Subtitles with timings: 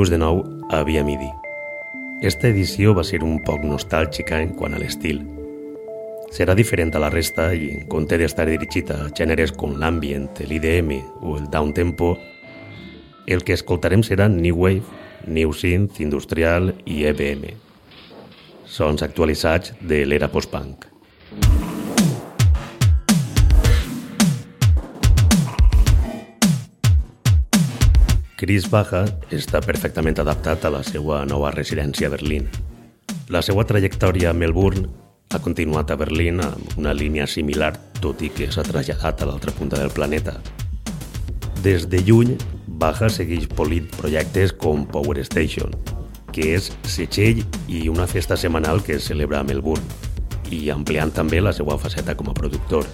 [0.00, 0.38] Benvinguts de nou
[0.70, 1.28] a Via Midi.
[2.24, 5.18] Esta edició va ser un poc nostàlgica en quant a l'estil.
[6.32, 10.94] Serà diferent a la resta i, en compte d'estar dirigit a gèneres com l'ambient, l'IDM
[11.20, 12.14] o el downtempo,
[13.28, 14.88] el que escoltarem serà New Wave,
[15.28, 17.52] New Synth, Industrial i EBM.
[18.64, 20.88] Sons actualitzats de l'era post-punk.
[28.40, 29.02] Chris Baja
[29.36, 32.46] està perfectament adaptat a la seva nova residència a Berlín.
[33.28, 34.86] La seva trajectòria a Melbourne
[35.36, 39.52] ha continuat a Berlín amb una línia similar, tot i que s'ha traslladat a l'altra
[39.52, 40.38] punta del planeta.
[41.60, 42.38] Des de lluny,
[42.80, 45.76] Baja segueix polint projectes com Power Station,
[46.32, 49.84] que és setxell i una festa setmanal que es celebra a Melbourne,
[50.48, 52.88] i ampliant també la seva faceta com a productor.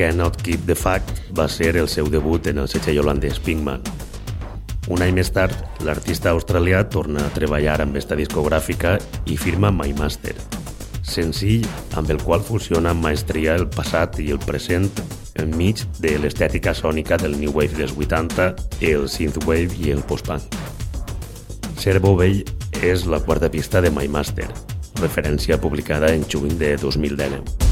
[0.00, 3.82] Cannot Keep the Fact va ser el seu debut en el setxell holandès Pinkman.
[4.88, 5.52] Un any més tard,
[5.84, 8.94] l'artista australià torna a treballar amb esta discogràfica
[9.28, 10.32] i firma My Master,
[11.04, 11.68] senzill
[12.00, 14.88] amb el qual fusiona amb maestria el passat i el present
[15.36, 20.48] enmig de l'estètica sònica del New Wave dels 80, el Synthwave i el post-punk.
[21.76, 22.40] Servo Vell
[22.80, 24.48] és la quarta pista de My Master,
[25.04, 27.69] referència publicada en juny de 2019.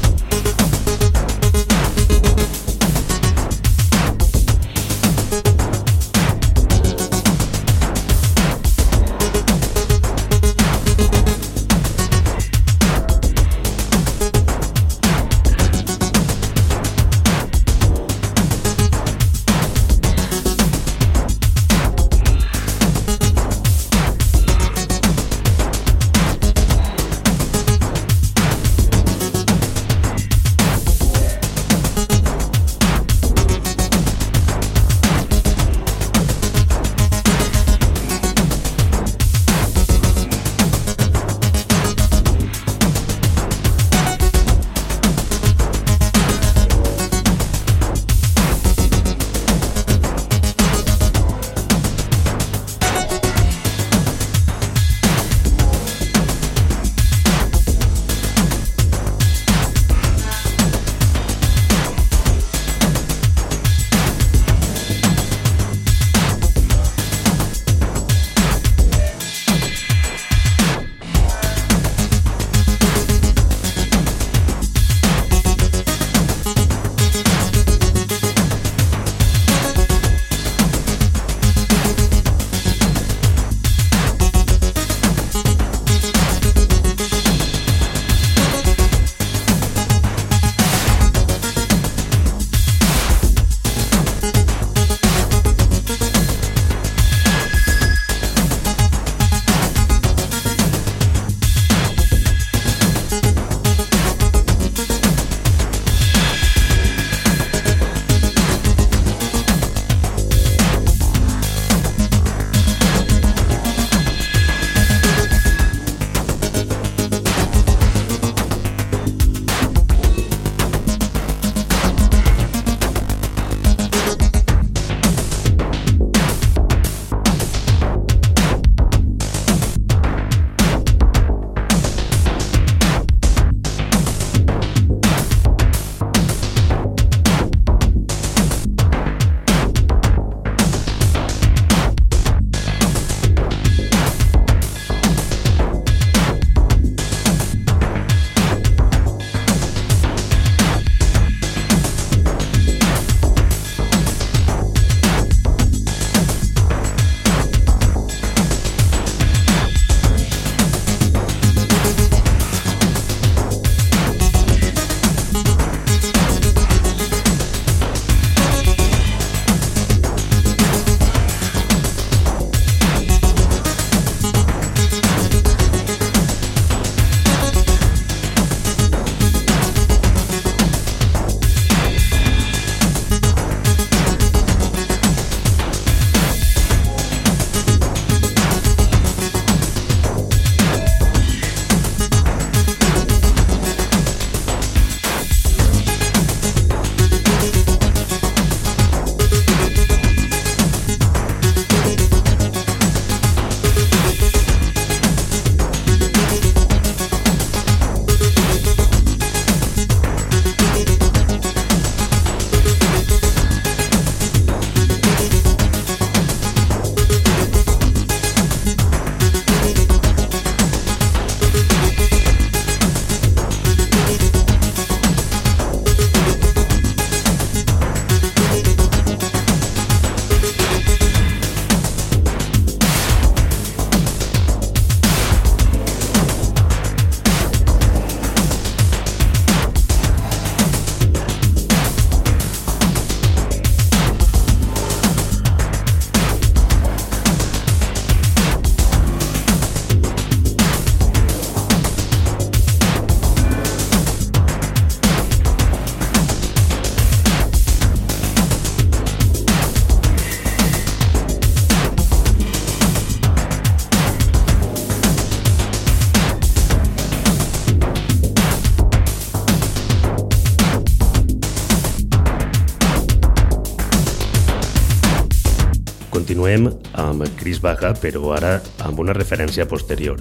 [277.49, 280.19] Amb Chris Baja, però ara amb una referència posterior,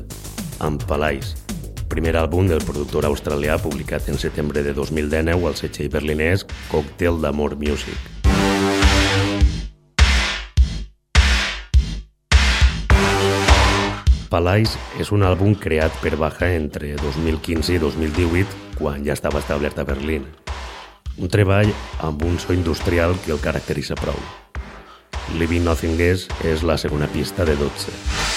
[0.64, 1.34] amb Palais,
[1.90, 7.58] primer àlbum del productor australià publicat en setembre de 2019 al setxell berlinès Cocktail d'Amor
[7.60, 7.98] Music.
[14.30, 18.48] Palais és un àlbum creat per Baja entre 2015 i 2018,
[18.80, 20.24] quan ja estava establert a Berlín.
[21.18, 24.16] Un treball amb un so industrial que el caracteritza prou.
[25.36, 28.27] Living Nothing Is és la segona pista de 12.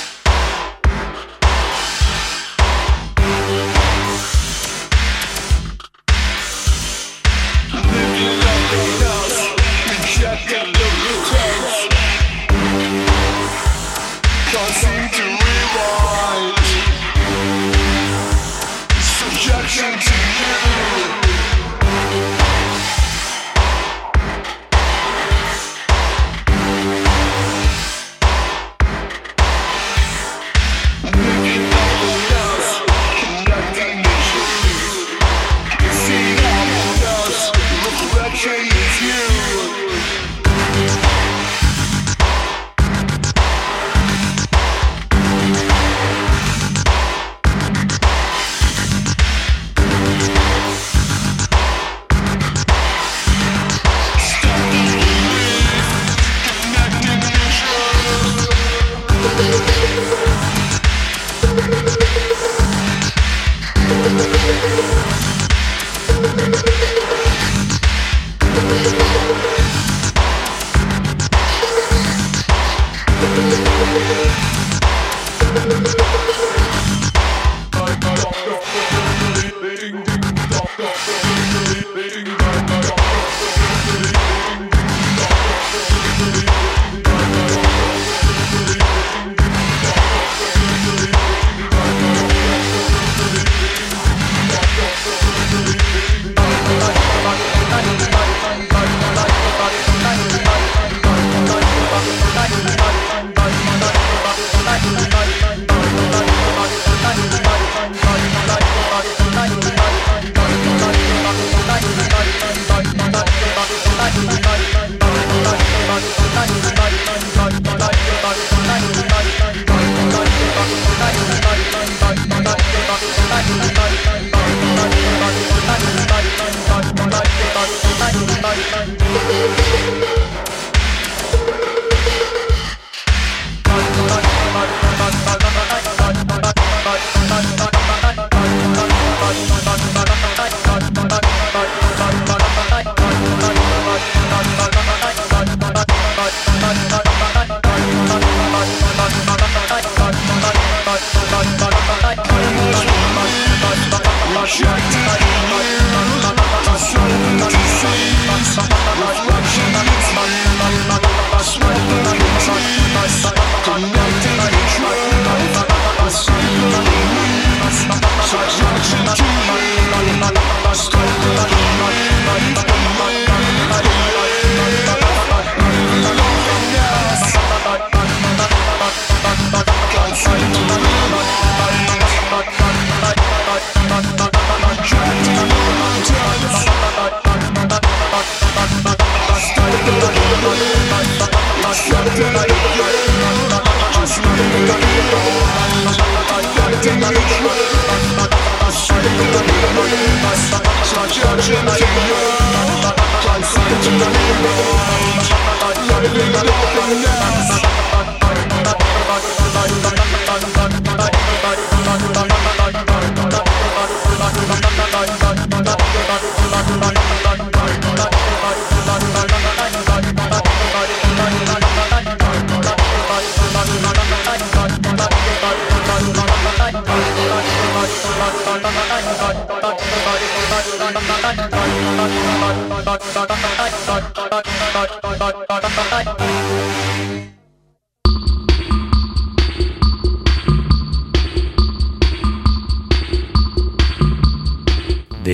[232.91, 233.00] The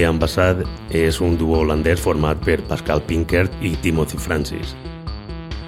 [0.06, 0.62] Ambassad
[0.94, 4.76] és un duo holandès format per Pascal Pinkert i Timothy Francis.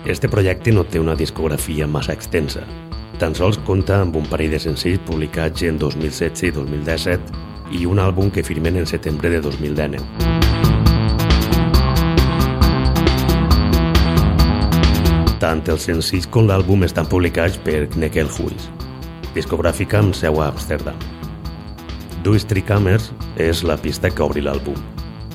[0.06, 2.68] Este projecte no té una discografia massa extensa.
[3.18, 7.98] Tan sols compta amb un parell de senzills publicats en 2016 i 2017 i un
[7.98, 10.39] àlbum que firmen en setembre de 2019.
[15.40, 18.66] Tant els senzills com l'àlbum estan publicats per Kneckelhuis,
[19.32, 21.00] discogràfica amb seu a Amsterdam.
[22.26, 24.76] Do Street Hammers és la pista que obri l'àlbum.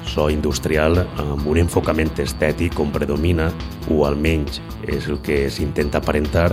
[0.05, 3.49] So industrial amb un enfocament estètic com predomina,
[3.89, 6.51] o almenys és el que s'intenta aparentar,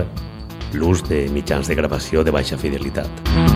[0.72, 3.12] l'ús de mitjans de gravació de baixa fidelitat.
[3.28, 3.51] Estem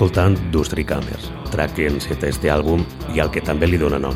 [0.00, 2.80] escoltant Dustry Cameras, track que enceta este àlbum
[3.12, 4.14] i al que també li dona nom.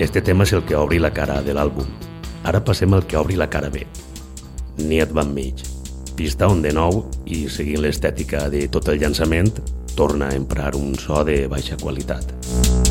[0.00, 1.84] Este tema és el que obri la cara de l'àlbum.
[2.48, 3.84] Ara passem al que obri la cara B.
[4.78, 5.60] Niet Van Mig.
[6.16, 9.52] Pista on de nou, i seguint l'estètica de tot el llançament,
[9.92, 12.32] torna a emprar un so de baixa qualitat.
[12.32, 12.83] Quan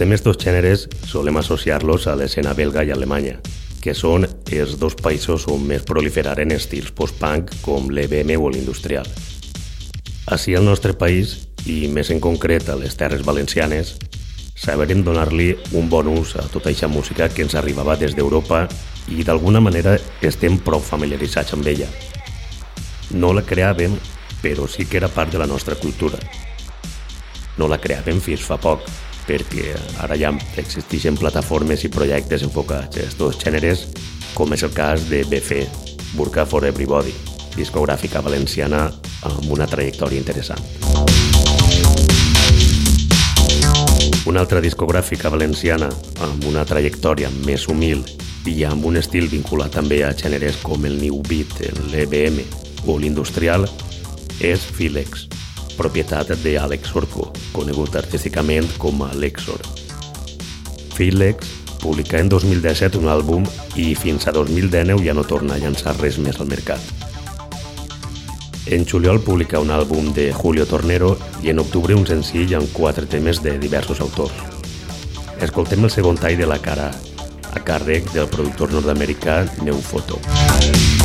[0.00, 3.34] escoltem estos gèneres, solem associar-los a l'escena belga i alemanya,
[3.84, 9.04] que són els dos països on més proliferaren estils post-punk com l'EBM o l'industrial.
[10.32, 11.34] Així al nostre país,
[11.68, 13.98] i més en concret a les Terres Valencianes,
[14.56, 18.62] saberem donar-li un bon ús a tota aquesta música que ens arribava des d'Europa
[19.12, 21.90] i d'alguna manera estem prou familiaritzats amb ella.
[23.12, 24.00] No la creàvem,
[24.40, 26.16] però sí que era part de la nostra cultura.
[27.60, 28.88] No la creàvem fins fa poc,
[29.30, 33.84] perquè ara ja existeixen plataformes i projectes enfocats a aquests gèneres,
[34.34, 35.62] com és el cas de BF,
[36.16, 37.14] Burka for Everybody,
[37.54, 38.88] discogràfica valenciana
[39.28, 40.58] amb una trajectòria interessant.
[44.26, 45.88] Una altra discogràfica valenciana
[46.26, 48.02] amb una trajectòria més humil
[48.50, 51.60] i amb un estil vinculat també a gèneres com el New Beat,
[51.92, 52.42] l'EBM
[52.90, 53.68] o l'industrial
[54.40, 55.28] és Filex,
[55.76, 59.62] propietat d'Àlex Orco, conegut artísticament com a Lexor.
[60.94, 61.48] Filex
[61.80, 63.46] publica en 2017 un àlbum
[63.80, 66.80] i fins a 2019 ja no torna a llançar res més al mercat.
[68.70, 73.08] En juliol publica un àlbum de Julio Tornero i en octubre un senzill amb quatre
[73.08, 74.36] temes de diversos autors.
[75.40, 76.90] Escoltem el segon tall de la cara,
[77.50, 80.20] a càrrec del productor nord-americà Neufoto.
[80.28, 80.99] Música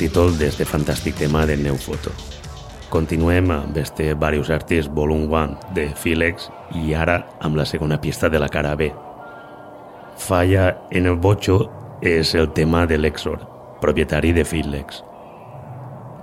[0.00, 2.12] títol d'este fantàstic tema de Neu Foto.
[2.88, 6.48] Continuem amb este Various Artists Volume 1 de Filex
[6.80, 8.88] i ara amb la segona pista de la cara B.
[10.16, 11.68] Falla en el bocho
[12.00, 13.44] és el tema de l'Exor,
[13.80, 15.04] propietari de Filex.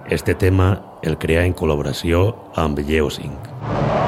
[0.09, 0.71] Este tema
[1.03, 4.06] el crea en col·laboració amb Geosync.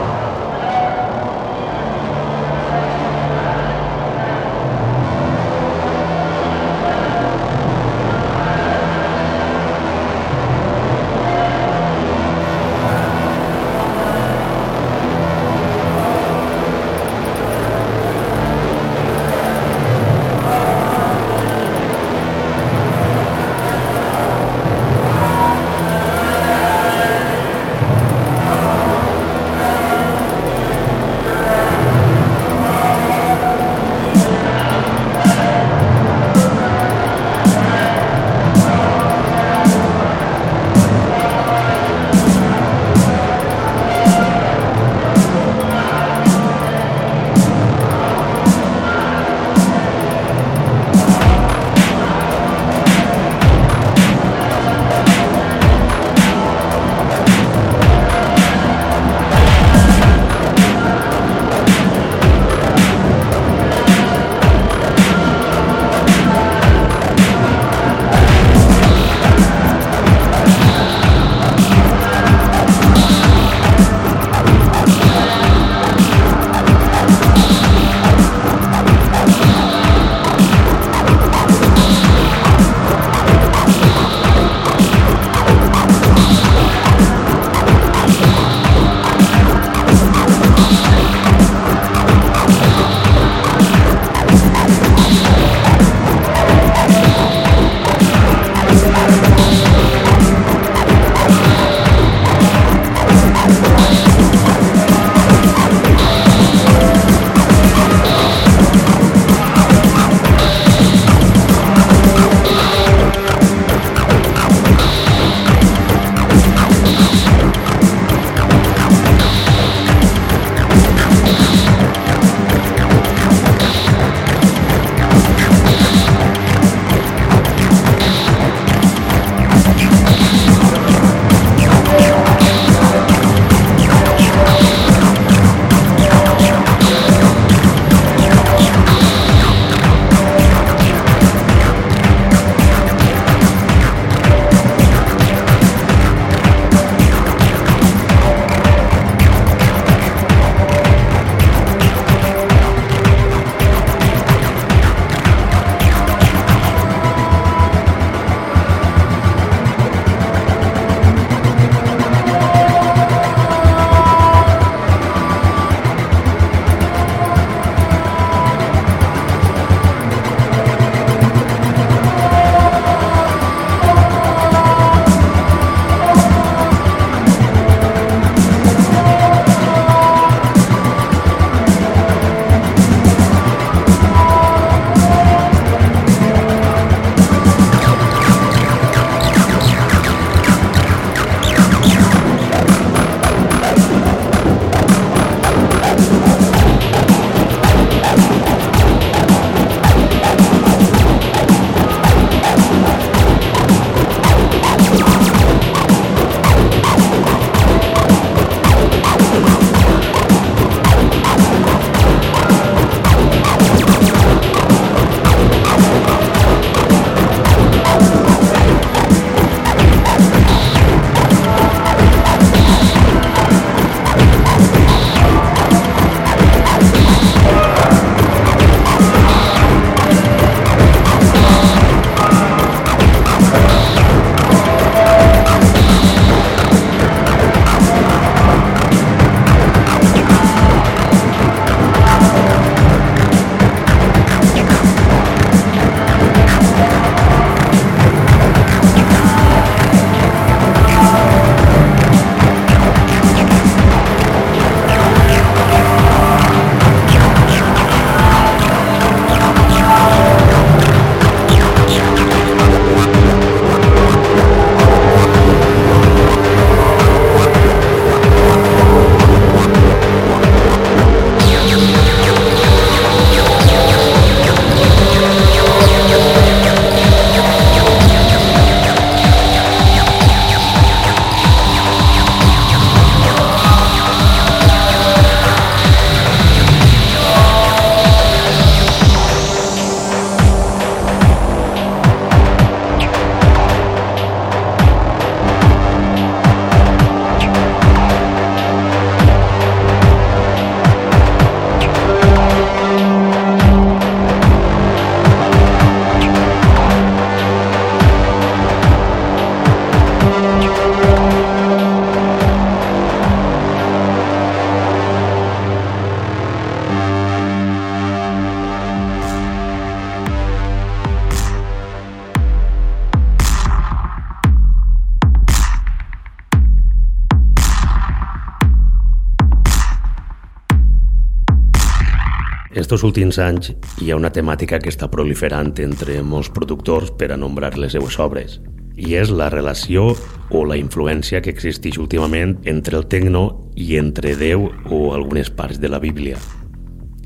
[332.89, 333.67] Estos últims anys
[334.02, 338.15] hi ha una temàtica que està proliferant entre molts productors per a nombrar les seues
[338.17, 338.56] obres,
[338.97, 340.08] i és la relació
[340.49, 343.43] o la influència que existeix últimament entre el tecno
[343.78, 346.41] i entre Déu o algunes parts de la Bíblia.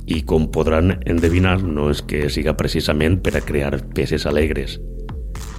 [0.03, 4.81] I com podran endevinar, no és que siga precisament per a crear peces alegres.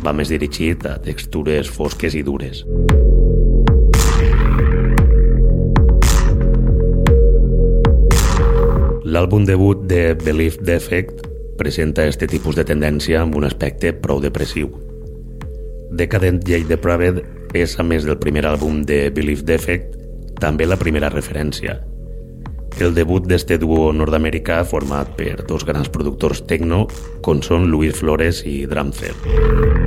[0.05, 2.61] Va més dirigit a textures fosques i dures.
[9.15, 11.21] L'àlbum debut de Belief Defect
[11.57, 14.73] presenta este tipus de tendència amb un aspecte prou depressiu.
[15.95, 17.21] Decadent Jade Depraved
[17.55, 19.95] és, a més del primer àlbum de Belief Defect,
[20.43, 21.79] també la primera referència.
[22.83, 26.89] El debut d'este duo nord-americà format per dos grans productors techno
[27.23, 29.84] com són Luis Flores i Drumcell.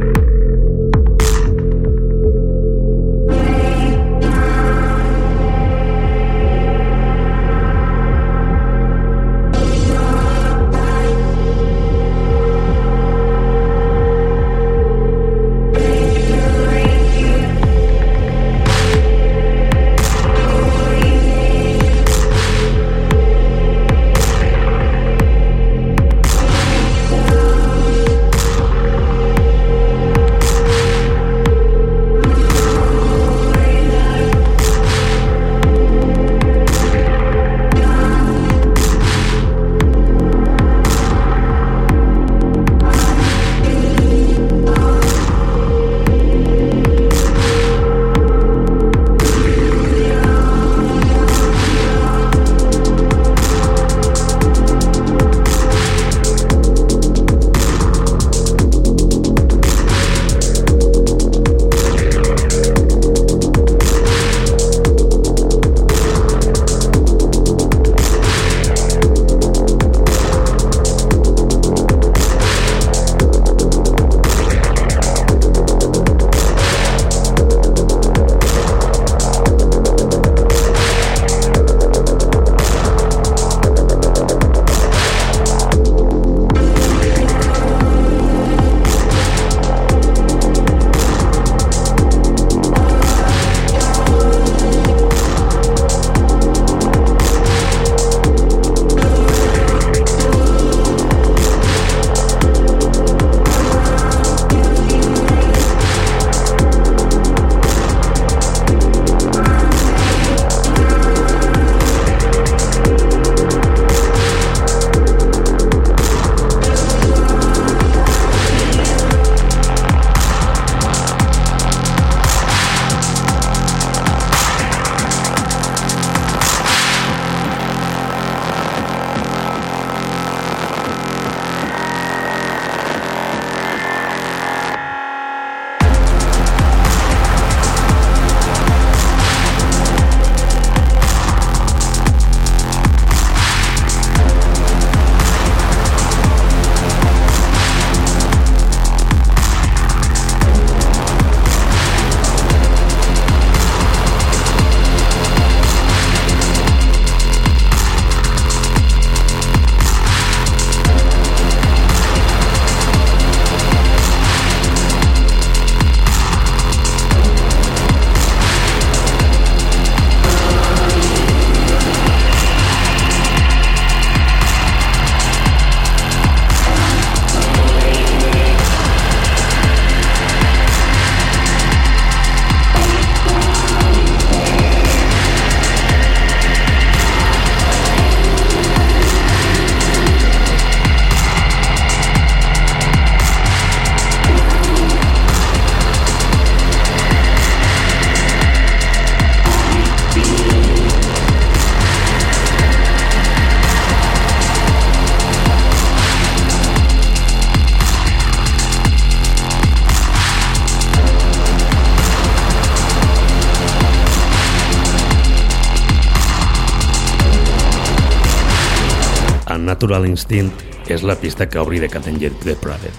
[219.97, 222.91] Natural Instinct és la pista que obri de Catenjet de Private,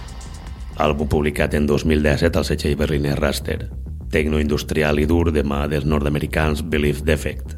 [0.82, 3.68] àlbum publicat en 2017 al setxell berliner Raster,
[4.10, 7.54] tecnoindustrial i dur de mà dels nord-americans Belief Defect,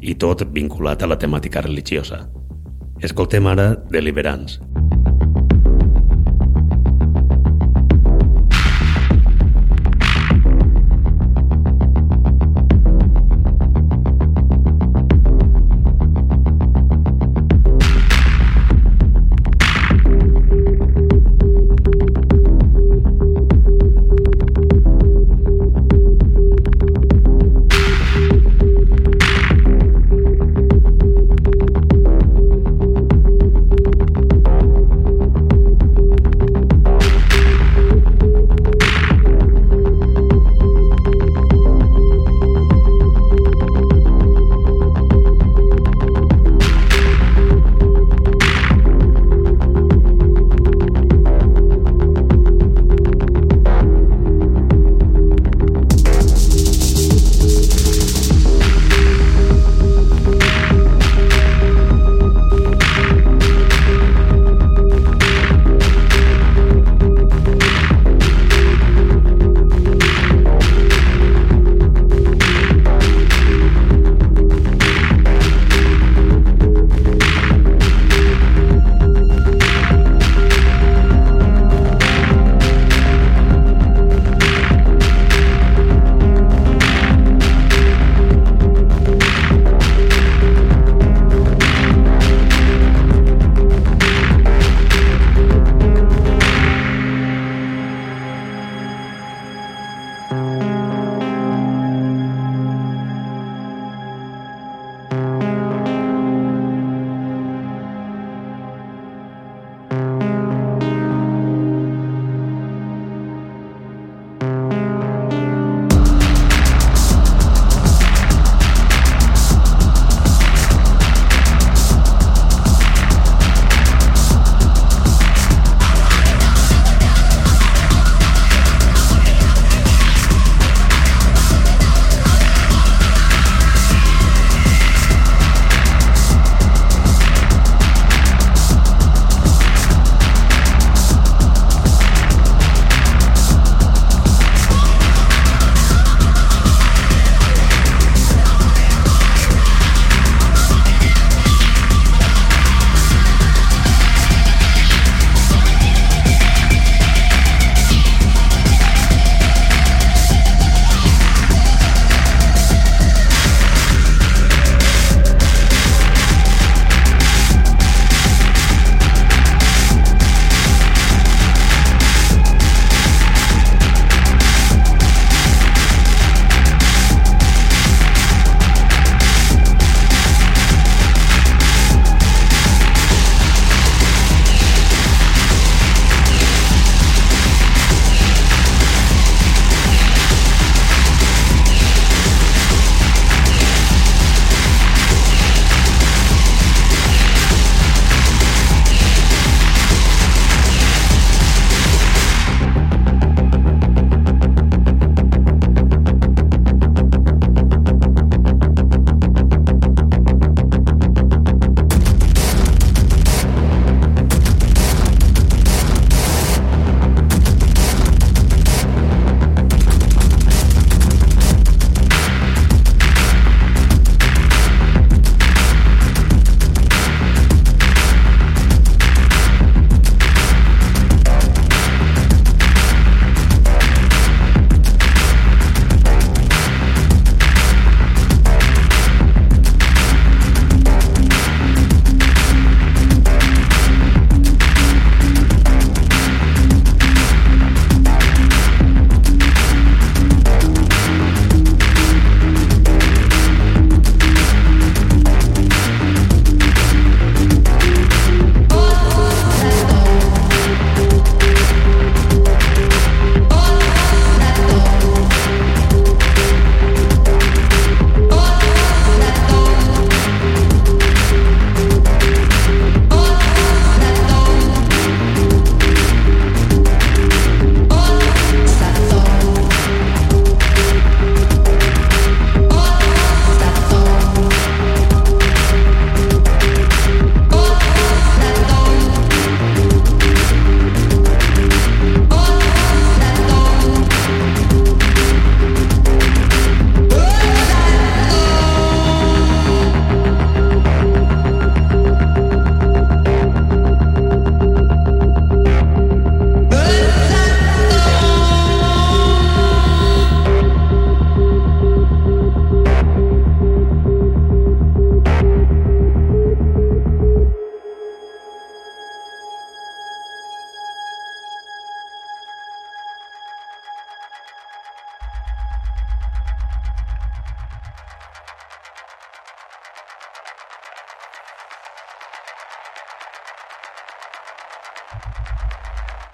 [0.00, 2.22] i tot vinculat a la temàtica religiosa.
[3.04, 4.56] Escoltem ara Deliverance,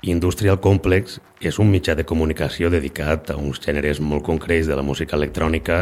[0.05, 4.85] Industrial Complex és un mitjà de comunicació dedicat a uns gèneres molt concrets de la
[4.85, 5.79] música electrònica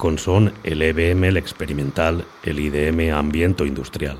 [0.00, 4.16] com són l'EBM, l'experimental, l'IDM ambient o industrial.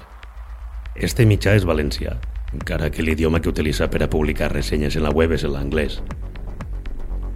[0.95, 2.19] Este mitjà és valencià,
[2.53, 6.03] encara que l'idioma que utilitza per a publicar ressenyes en la web és l'anglès.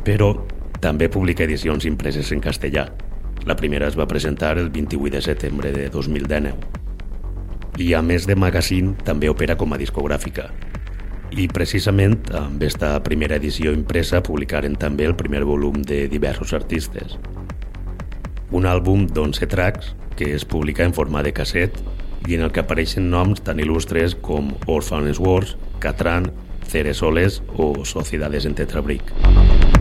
[0.04, 0.34] Però
[0.84, 2.90] també publica edicions impreses en castellà.
[3.48, 6.52] La primera es va presentar el 28 de setembre de 2019.
[7.80, 10.50] I a més de magazine, també opera com a discogràfica,
[11.34, 17.18] i precisament amb esta primera edició impresa publicaren també el primer volum de diversos artistes.
[18.54, 21.80] Un àlbum d'11 tracks que es publica en forma de casset
[22.28, 26.30] i en el que apareixen noms tan il·lustres com Orphan's Wars, Catran,
[26.70, 29.12] Ceresoles o Sociedades en Tetrabric.
[29.12, 29.73] gran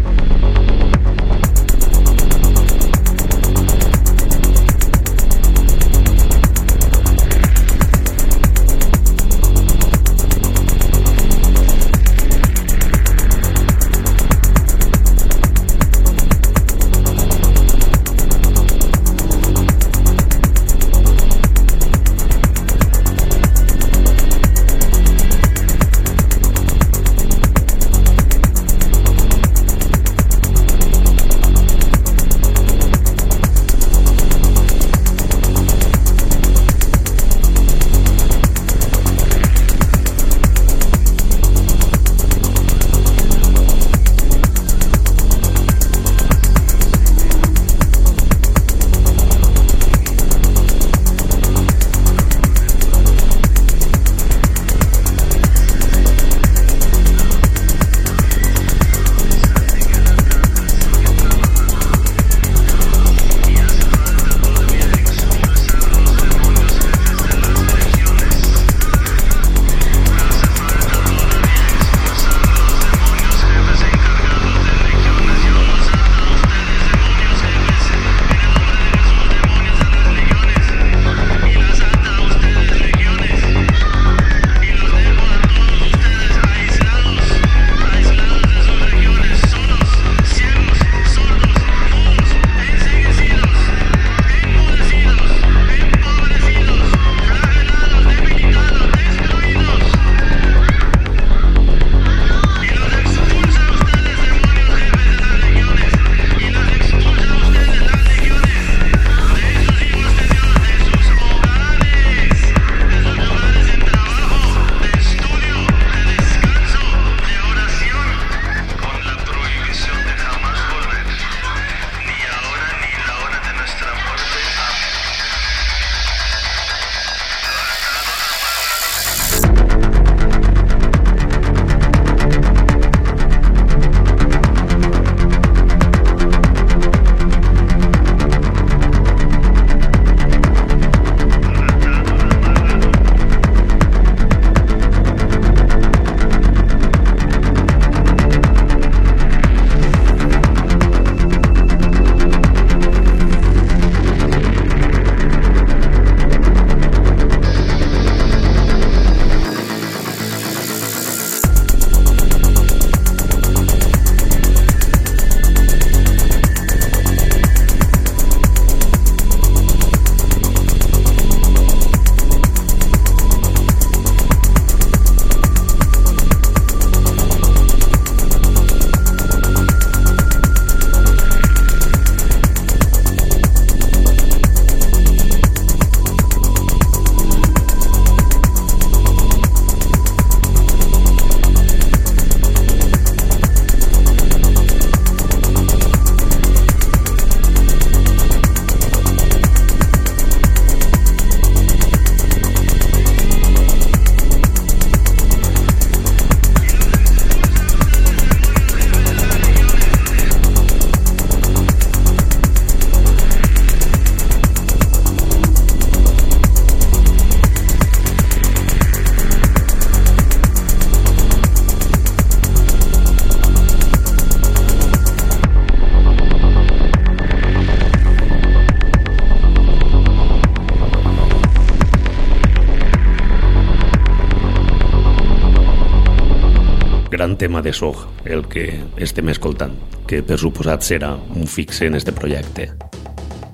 [237.53, 239.75] tema de Sog, el que estem escoltant,
[240.09, 242.71] que per suposat serà un fixe en este projecte.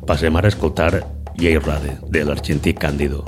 [0.07, 1.03] Passem ara a escoltar
[1.35, 3.25] Jay Rade, de l'argentí Cándido.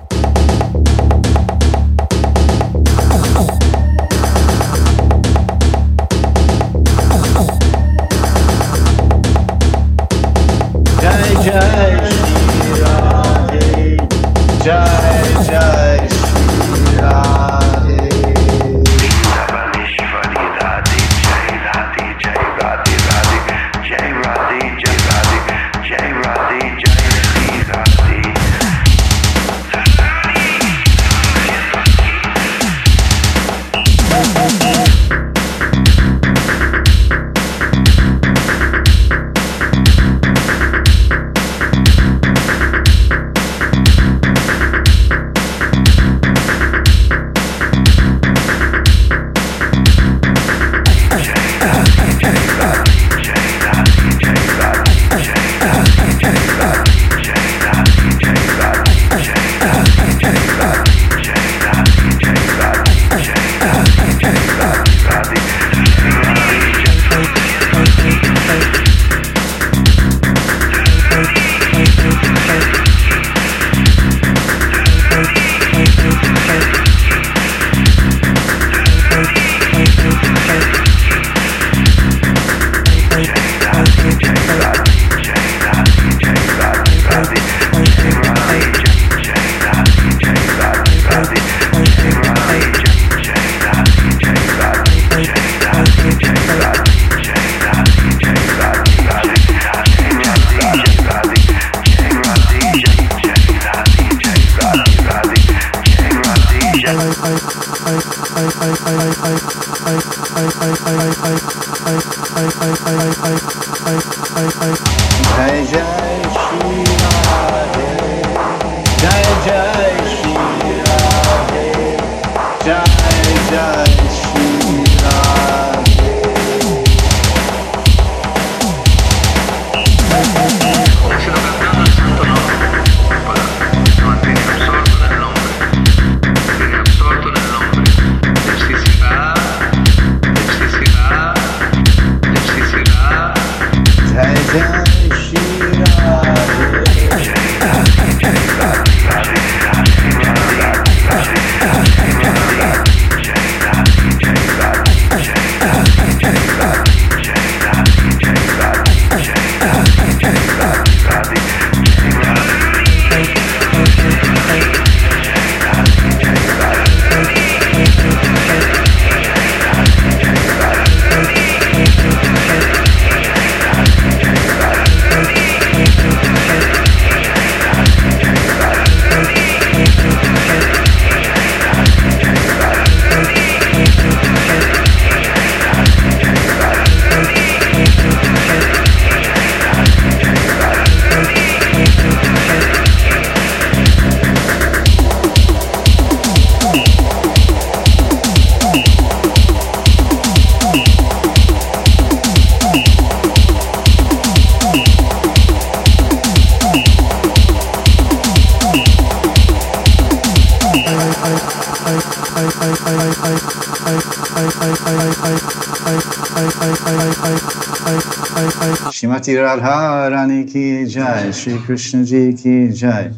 [219.22, 223.11] Shrimati Radha Rani ki jai, Shri Krishna ji ki jai.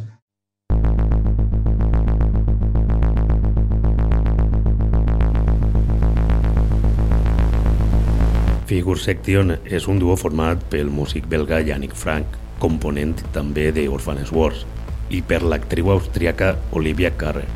[8.65, 12.25] Figure Section és un duo format pel músic belga Yannick Frank,
[12.59, 14.65] component també de Orphan's Wars,
[15.09, 17.47] i per l'actriu austríaca Olivia Carrer.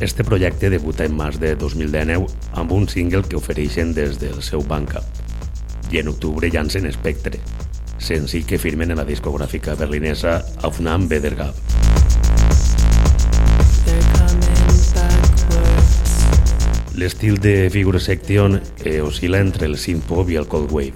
[0.00, 4.64] Este projecte debuta en març de 2019 amb un single que ofereixen des del seu
[4.64, 5.04] Bandcamp
[5.92, 7.38] i en octubre llancen Spectre,
[8.04, 11.56] senzill que firmen en la discogràfica berlinesa Aufnahmen Bedergab.
[16.94, 20.94] L'estil de Figure Section eh, oscil·la entre el synth-pop i el cold wave,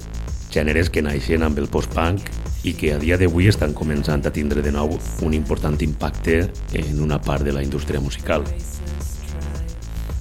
[0.55, 2.29] gèneres que naixen amb el post-punk
[2.69, 4.95] i que a dia d'avui estan començant a tindre de nou
[5.27, 6.45] un important impacte
[6.79, 8.47] en una part de la indústria musical.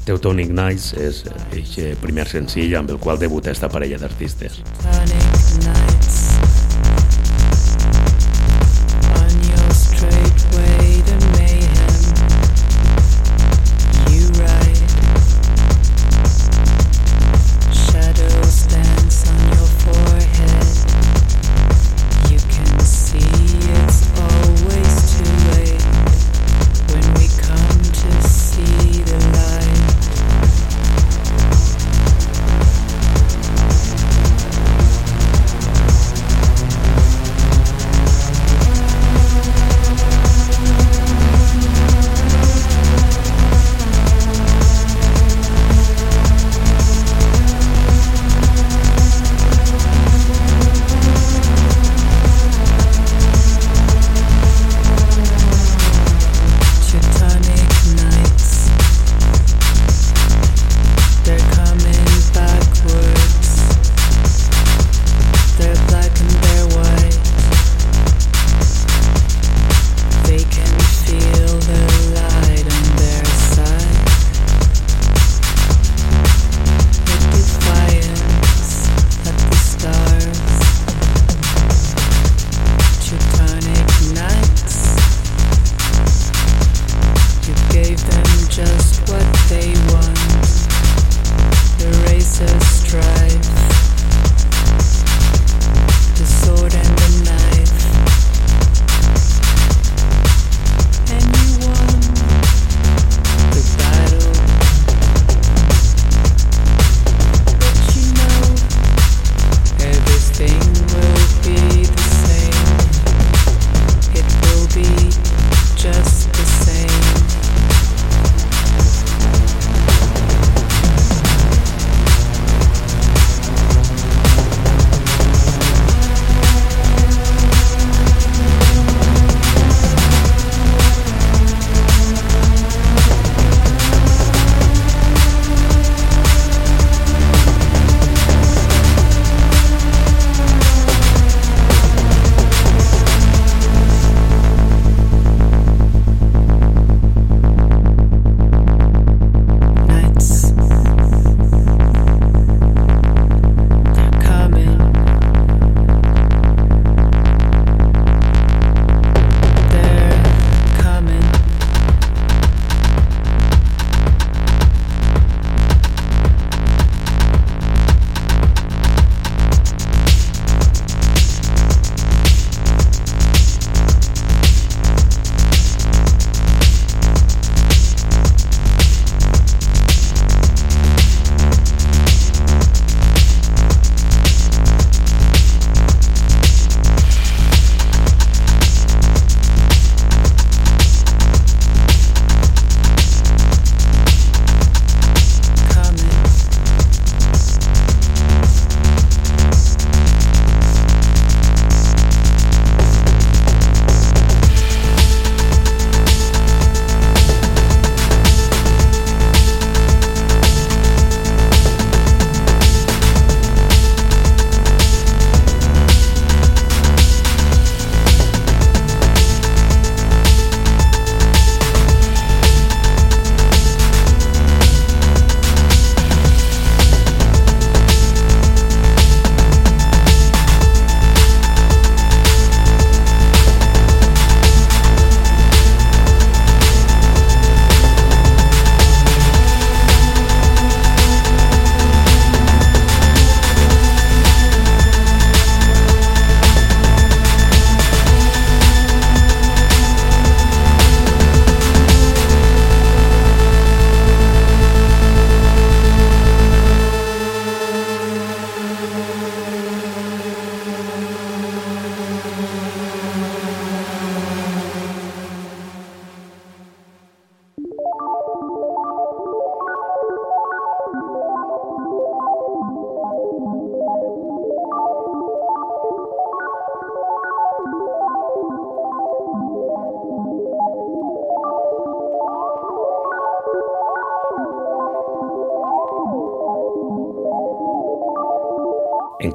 [0.08, 1.24] Teutonic Nights és
[1.84, 4.64] el primer senzill amb el qual debuta esta parella d'artistes.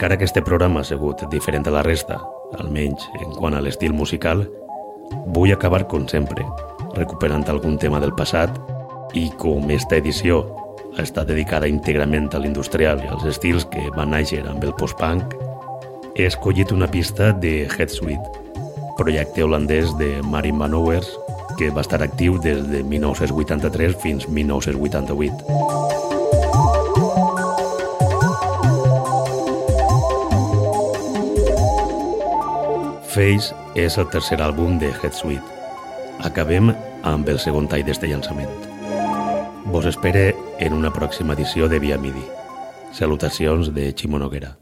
[0.02, 2.16] Encara que este programa ha sigut diferent a la resta,
[2.58, 4.40] almenys en quant a l'estil musical,
[5.30, 6.42] vull acabar com sempre,
[6.96, 8.58] recuperant algun tema del passat
[9.14, 10.40] i com esta edició
[10.98, 15.38] està dedicada íntegrament a l'industrial i als estils que van néixer amb el post-punk,
[16.18, 18.42] he escollit una pista de Headsuite,
[18.98, 21.14] projecte holandès de Marin Van Owers
[21.54, 26.01] que va estar actiu des de 1983 fins 1988.
[33.12, 35.44] Face és el tercer àlbum de Headsuite.
[36.24, 36.70] Acabem
[37.04, 38.48] amb el segon tall d'este llançament.
[39.68, 40.30] Vos espere
[40.64, 42.24] en una pròxima edició de Via Midi.
[42.96, 44.61] Salutacions de Ximo Noguera.